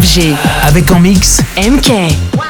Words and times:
FG. 0.00 0.34
Avec 0.62 0.90
en 0.90 1.00
mix 1.00 1.42
MK. 1.58 2.41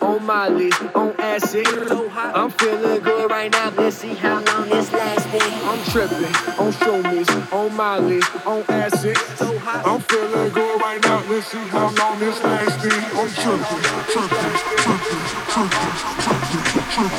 On 0.00 0.24
Molly, 0.24 0.70
on 0.94 1.14
acid. 1.18 1.66
I'm 1.66 2.50
feeling 2.50 3.00
good 3.02 3.30
right 3.30 3.50
now. 3.50 3.70
Let's 3.70 3.96
see 3.96 4.14
how 4.14 4.42
long 4.42 4.68
this 4.68 4.92
lasting. 4.92 5.40
I'm 5.42 5.82
tripping 5.90 6.34
on 6.58 6.72
shroomies, 6.72 7.52
on 7.52 7.74
Molly, 7.76 8.20
on 8.46 8.62
acid. 8.68 9.16
I'm 9.64 10.00
feeling 10.00 10.50
good 10.52 10.80
right 10.80 11.02
now. 11.02 11.22
Let's 11.28 11.46
see 11.46 11.58
how 11.58 11.90
long 11.94 12.18
this 12.18 12.42
lasting. 12.42 12.92
I'm 12.92 13.28
tripping, 13.30 13.64
tripping, 14.10 14.50
tripping, 14.50 15.20
tripping, 15.40 15.84
tripping, 16.20 17.10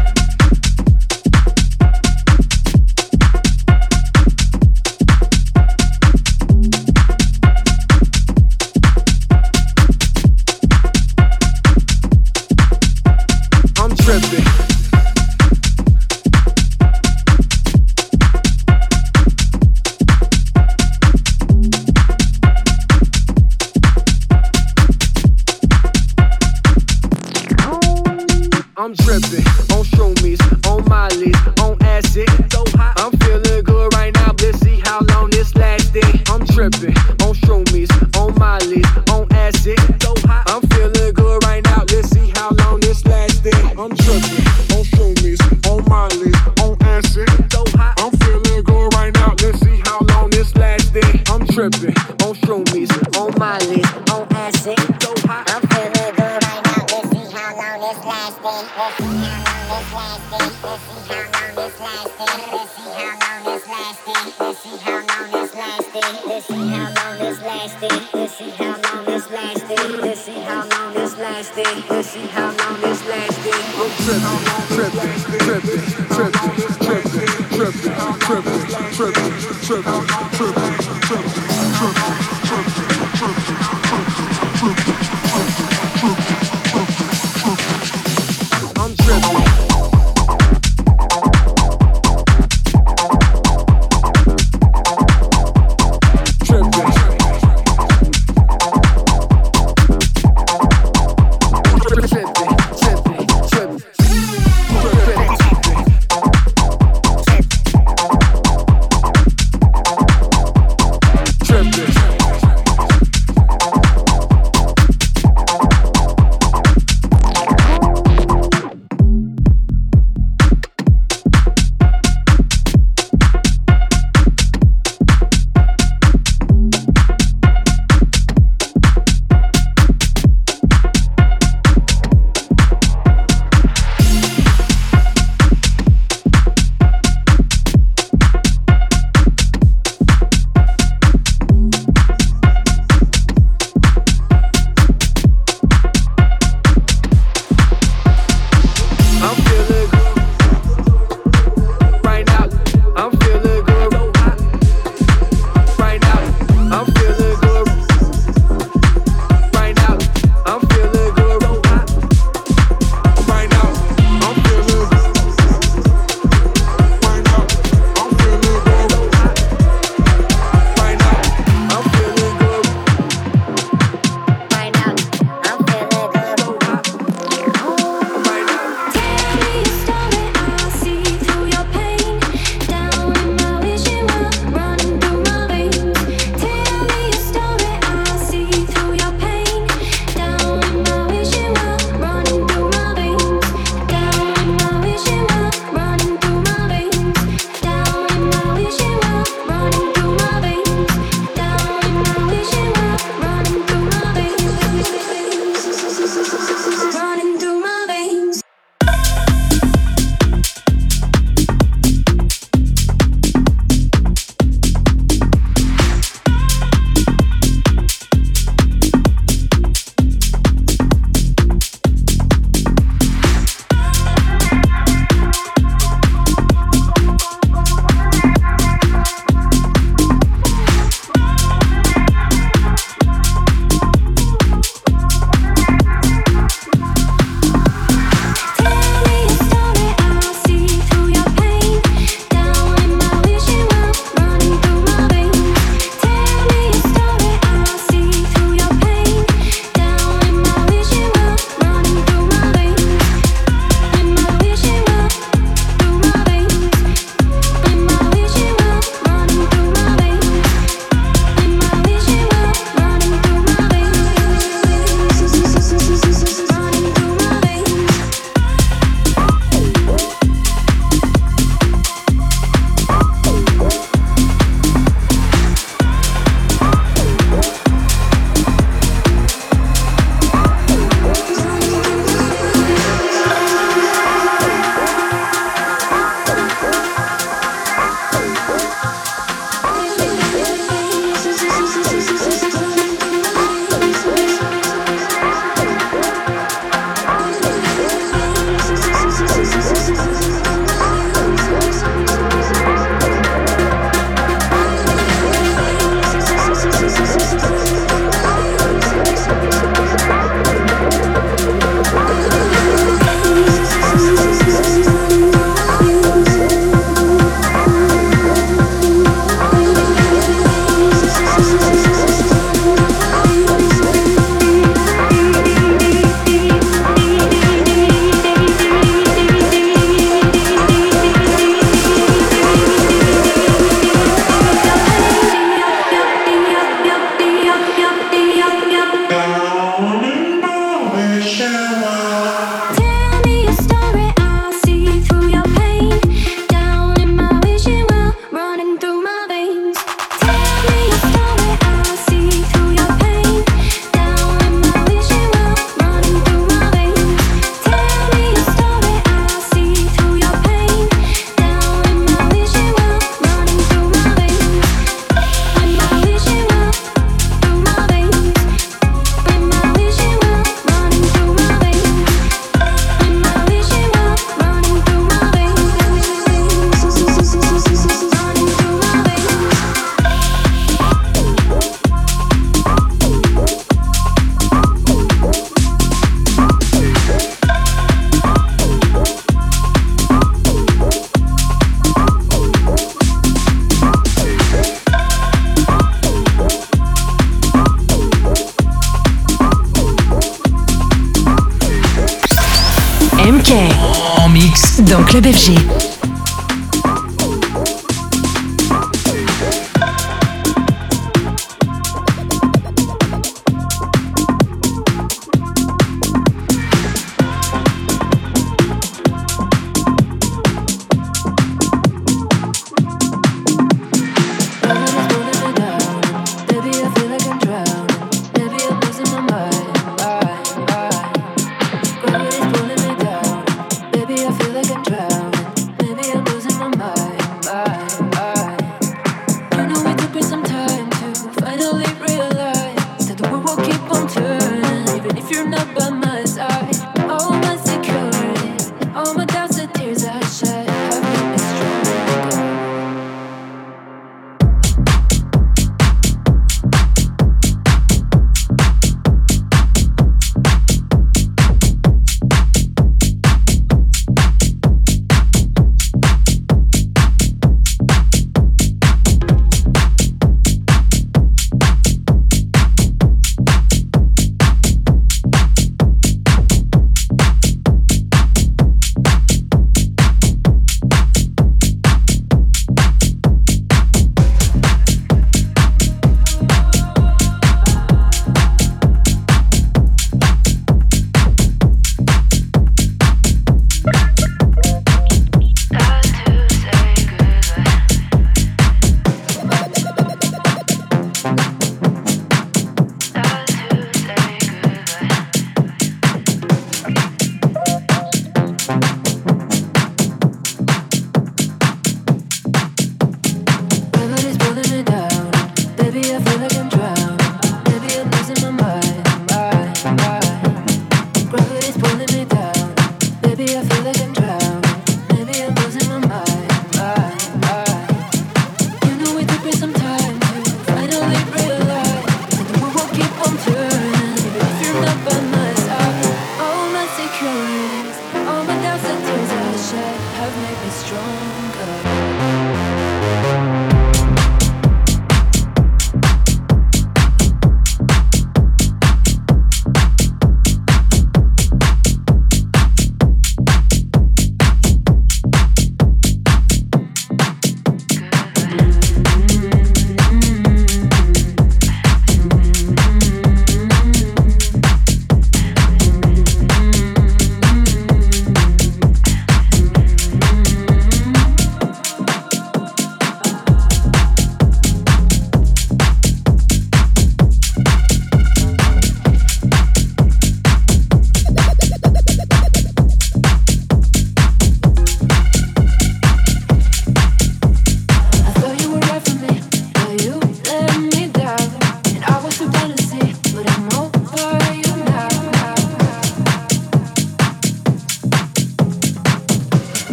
Club 405.12 405.26
FG. 405.26 405.71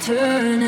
Keep 0.00 0.59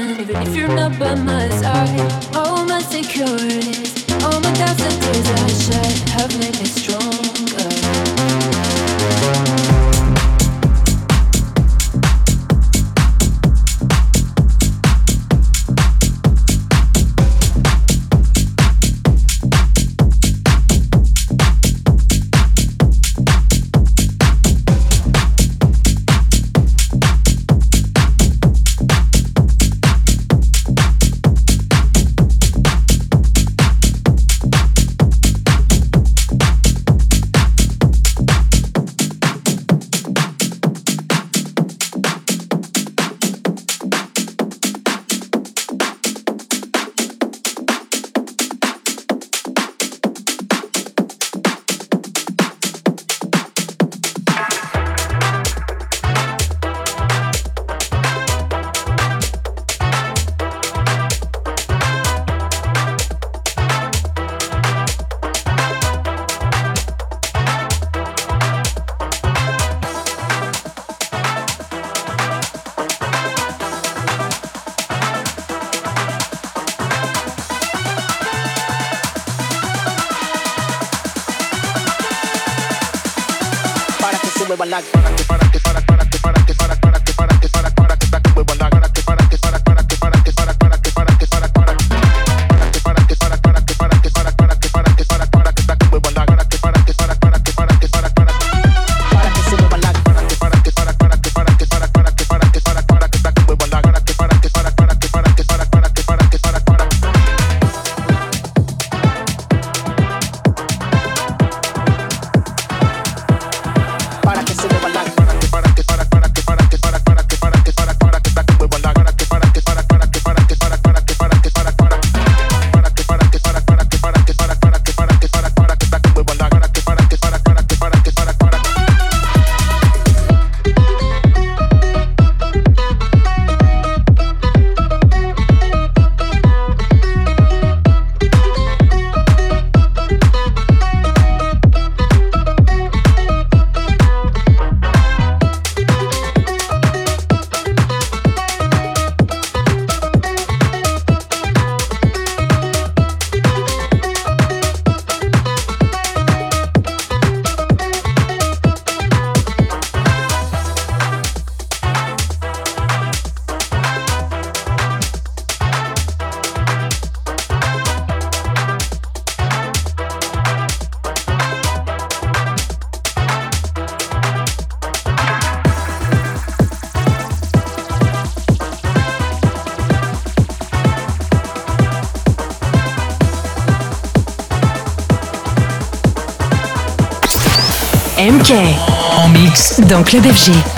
en 189.17 189.29
mix 189.29 189.81
donc 189.81 190.13
le 190.13 190.21
FG. 190.21 190.72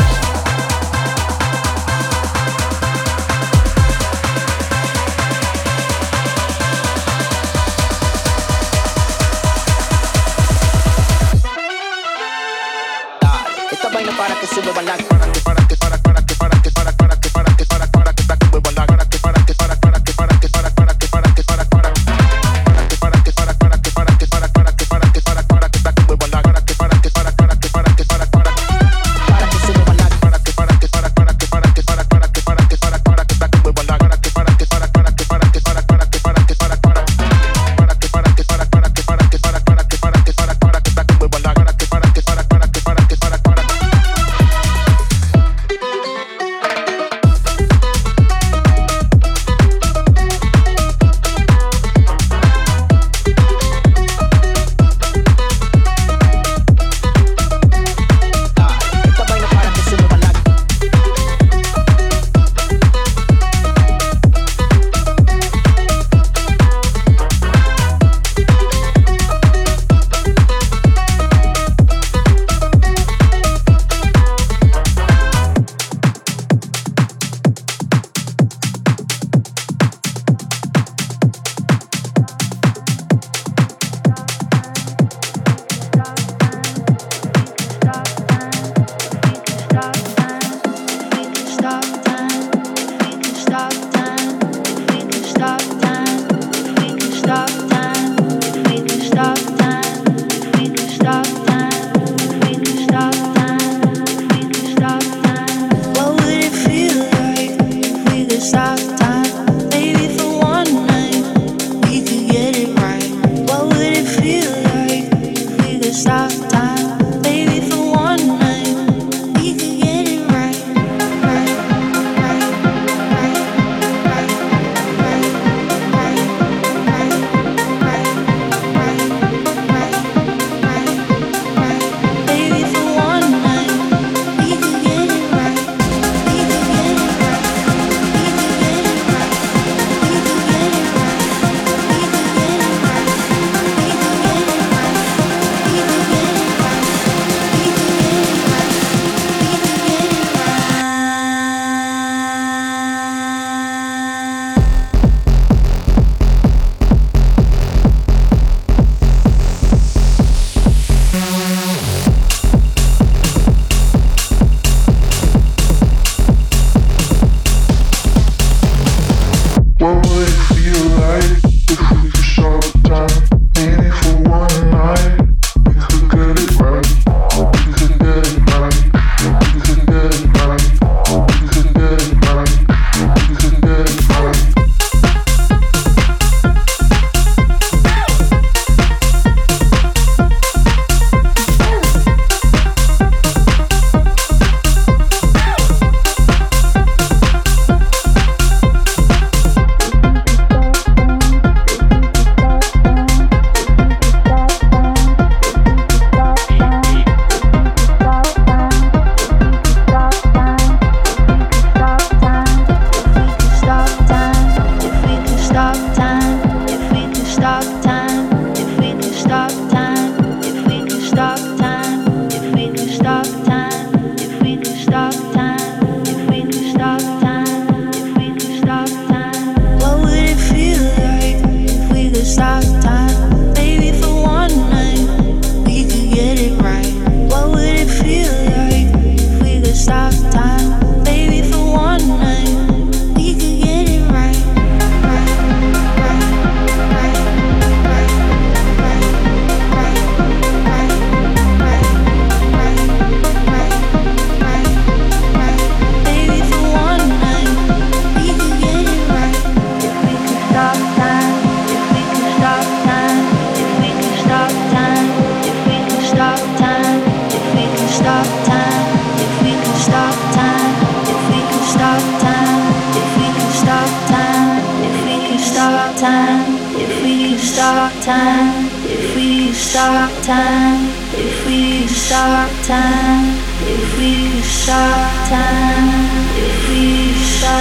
stop 277.91 278.03
time, 278.03 278.67
if 278.85 279.15
we 279.15 279.53
stop 279.53 280.11
time, 280.23 280.89
if 281.13 281.47
we 281.47 281.87
stop 281.87 282.51
time, 282.63 283.37
if 283.61 283.99
we 283.99 284.41
stop 284.41 285.29
time, 285.29 286.27
if 286.35 286.69
we 286.71 287.13
stop 287.13 287.61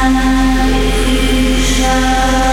time, 0.00 0.74
if 0.74 1.06
we 1.06 1.62
stop. 1.62 2.47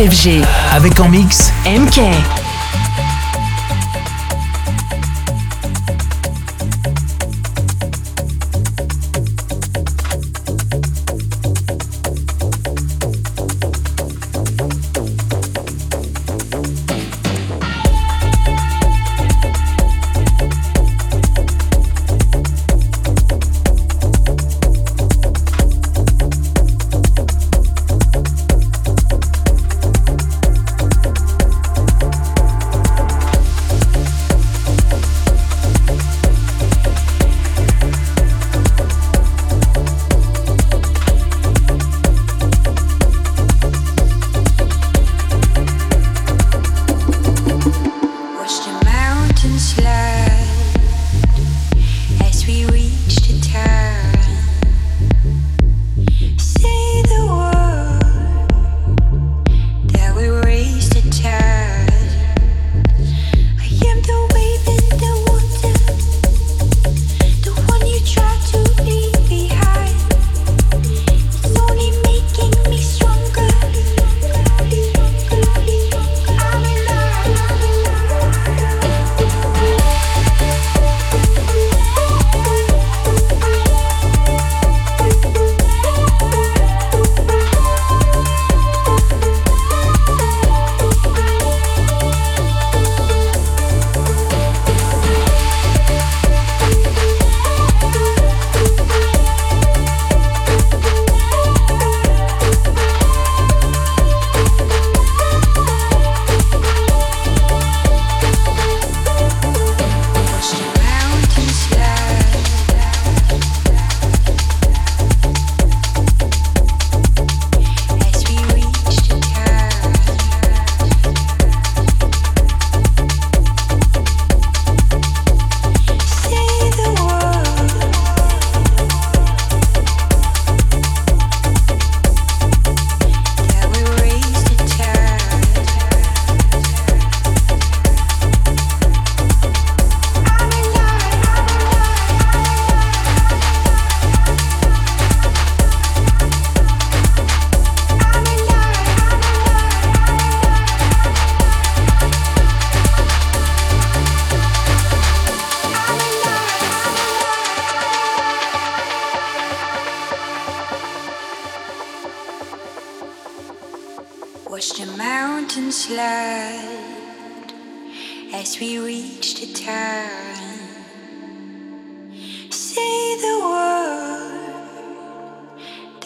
FG. 0.00 0.42
Avec 0.72 0.98
en 0.98 1.10
mix 1.10 1.52
MK. 1.66 2.39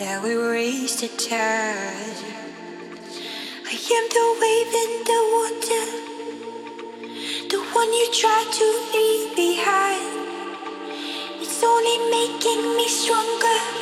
that 0.04 0.22
we 0.22 0.34
raised 0.34 1.02
a 1.02 1.08
tide. 1.08 2.20
I 3.72 3.76
am 3.96 4.04
the 4.16 4.26
wave 4.42 4.72
in 4.84 4.92
the 5.10 5.20
water, 5.34 5.84
the 7.48 7.60
one 7.72 7.90
you 7.90 8.06
try 8.12 8.40
to 8.58 8.66
leave 8.92 9.34
behind. 9.34 10.14
It's 11.40 11.62
only 11.64 11.96
making 12.10 12.76
me 12.76 12.86
stronger. 12.86 13.73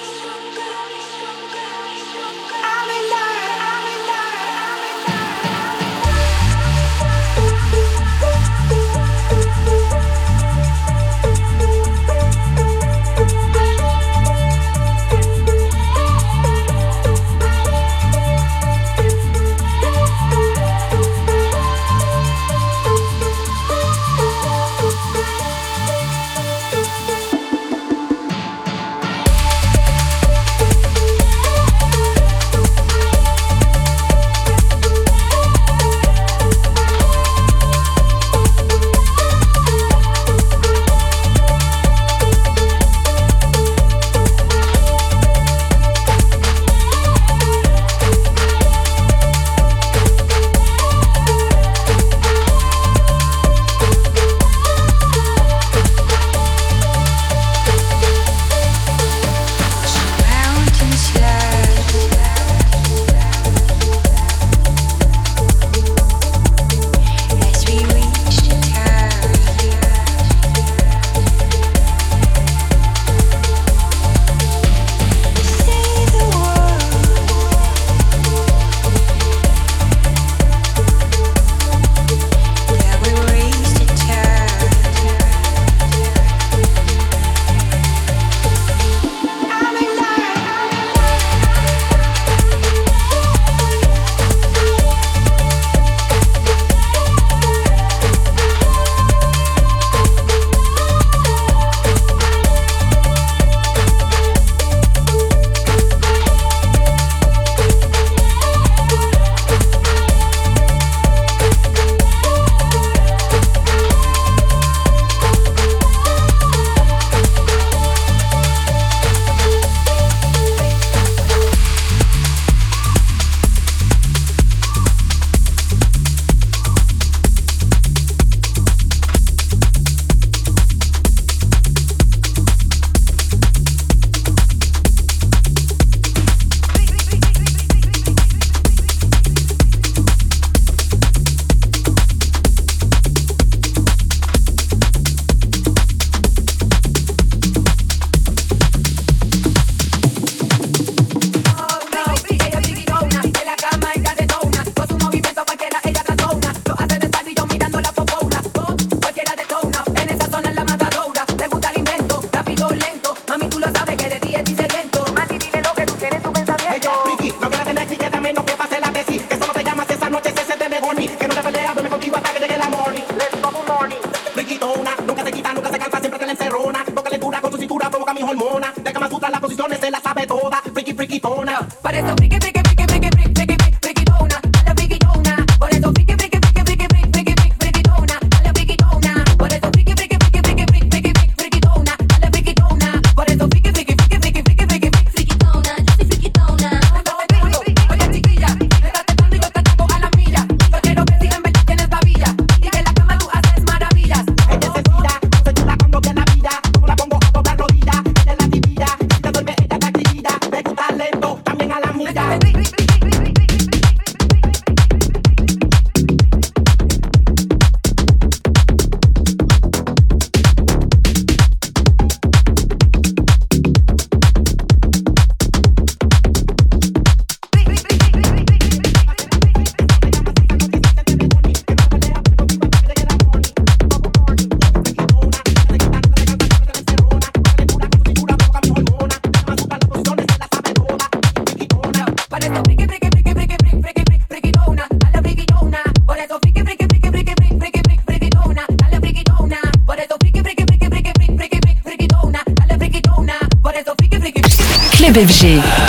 die. 212.12 212.81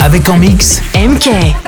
Avec 0.02 0.28
en 0.28 0.36
mix 0.36 0.82
MK. 0.94 1.63